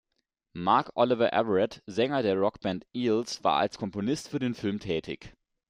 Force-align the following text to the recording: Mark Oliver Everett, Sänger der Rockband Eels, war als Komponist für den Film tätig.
Mark 0.55 0.89
Oliver 0.95 1.31
Everett, 1.31 1.83
Sänger 1.85 2.23
der 2.23 2.35
Rockband 2.35 2.87
Eels, 2.91 3.43
war 3.43 3.59
als 3.59 3.77
Komponist 3.77 4.29
für 4.29 4.39
den 4.39 4.55
Film 4.55 4.79
tätig. 4.79 5.35